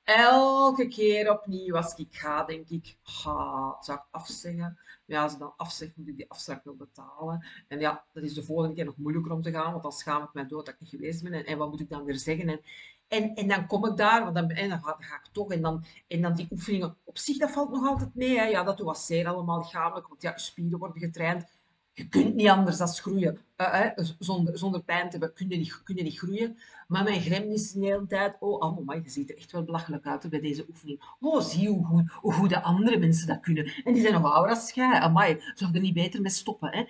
[0.08, 4.78] Elke keer opnieuw als ik ga, denk ik, ha, zou ik afzeggen?
[5.04, 7.46] Ja, als ik dan afzeg, moet ik die afspraak wel betalen.
[7.68, 10.22] En ja, dat is de volgende keer nog moeilijker om te gaan, want dan schaam
[10.22, 11.32] ik mij dood dat ik niet geweest ben.
[11.32, 12.48] En, en wat moet ik dan weer zeggen?
[12.48, 12.60] En,
[13.08, 15.52] en, en dan kom ik daar, want dan, en dan, ga, ik toch.
[15.52, 18.38] En dan, en dan die oefeningen op zich, dat valt nog altijd mee.
[18.38, 18.44] Hè.
[18.44, 21.57] Ja, dat was zeer allemaal lichamelijk, want ja, je spieren worden getraind.
[21.98, 23.38] Je kunt niet anders dan groeien.
[23.56, 23.86] Uh,
[24.18, 26.58] zonder, zonder pijn te hebben kun je, niet, kun niet groeien.
[26.88, 28.36] Maar mijn grem is de hele tijd...
[28.40, 31.02] Oh, oh je ziet er echt wel belachelijk uit bij deze oefening.
[31.20, 33.72] Oh, zie hoe goed, hoe goed de andere mensen dat kunnen.
[33.84, 35.00] En die zijn nog ouder als jij.
[35.00, 36.68] Amai, zou er niet beter mee stoppen?
[36.76, 36.84] Hè?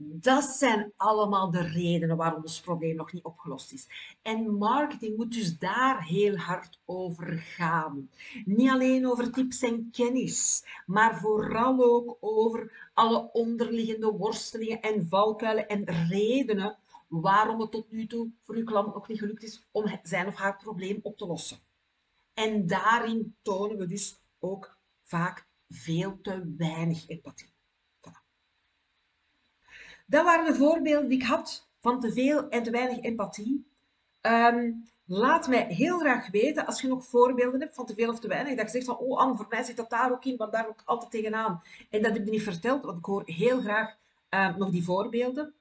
[0.00, 3.88] Dat zijn allemaal de redenen waarom ons probleem nog niet opgelost is.
[4.22, 8.10] En marketing moet dus daar heel hard over gaan.
[8.44, 15.68] Niet alleen over tips en kennis, maar vooral ook over alle onderliggende worstelingen en valkuilen
[15.68, 16.76] en redenen
[17.08, 20.34] waarom het tot nu toe voor uw klant nog niet gelukt is om zijn of
[20.34, 21.58] haar probleem op te lossen.
[22.34, 27.56] En daarin tonen we dus ook vaak veel te weinig empathie.
[30.10, 33.66] Dat waren de voorbeelden die ik had van te veel en te weinig empathie.
[34.20, 34.72] Ehm,
[35.04, 38.28] laat mij heel graag weten als je nog voorbeelden hebt van te veel of te
[38.28, 38.56] weinig.
[38.56, 40.68] Dat je zegt van, oh Anne, voor mij zit dat daar ook in, want daar
[40.68, 41.62] ook altijd tegenaan.
[41.90, 43.96] En dat heb je niet verteld, want ik hoor heel graag
[44.30, 45.54] uh, nog die voorbeelden.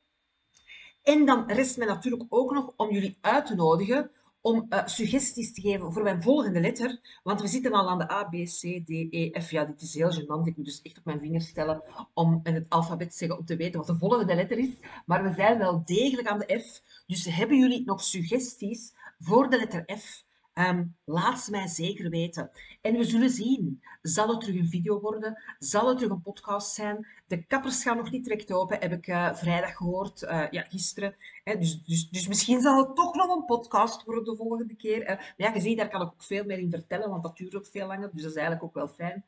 [1.03, 4.11] En dan rest mij natuurlijk ook nog om jullie uit te nodigen
[4.47, 7.19] om uh, suggesties te geven voor mijn volgende letter.
[7.23, 9.51] Want we zitten al aan de A, B, C, D, E, F.
[9.51, 10.47] Ja, dit is heel gênant.
[10.47, 11.83] Ik moet dus echt op mijn vingers stellen
[12.13, 14.69] om in het alfabet te zeggen om te weten wat de volgende letter is.
[15.05, 16.81] Maar we zijn wel degelijk aan de F.
[17.07, 20.25] Dus hebben jullie nog suggesties voor de letter F?
[20.59, 22.51] Um, laat ze mij zeker weten.
[22.81, 23.81] En we zullen zien.
[24.01, 25.43] Zal het terug een video worden?
[25.59, 27.07] Zal het terug een podcast zijn?
[27.27, 30.21] De kappers gaan nog niet direct open, heb ik uh, vrijdag gehoord.
[30.21, 31.15] Uh, ja, gisteren.
[31.43, 35.03] Hè, dus, dus, dus misschien zal het toch nog een podcast worden de volgende keer.
[35.05, 37.55] Maar ja, je ziet, daar kan ik ook veel meer in vertellen, want dat duurt
[37.55, 38.09] ook veel langer.
[38.13, 39.25] Dus dat is eigenlijk ook wel fijn.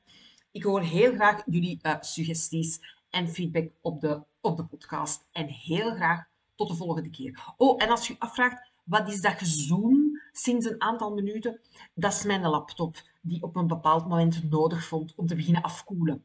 [0.52, 5.26] Ik hoor heel graag jullie suggesties en feedback op de, op de podcast.
[5.32, 6.26] En heel graag
[6.56, 7.54] tot de volgende keer.
[7.58, 9.99] Oh, en als je afvraagt, wat is dat gezoom
[10.32, 11.60] sinds een aantal minuten?
[11.94, 16.24] Dat is mijn laptop, die op een bepaald moment nodig vond om te beginnen afkoelen.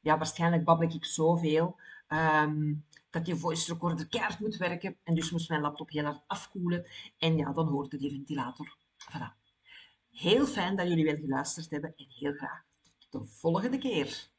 [0.00, 1.76] Ja, waarschijnlijk babbel ik zoveel
[2.08, 4.96] um, dat die voice recorder keihard moet werken.
[5.04, 6.86] En dus moest mijn laptop heel hard afkoelen.
[7.18, 8.76] En ja, dan hoorde die ventilator.
[9.10, 9.40] Voilà.
[10.10, 12.62] Heel fijn dat jullie wel geluisterd hebben en heel graag
[13.08, 14.30] tot de volgende keer.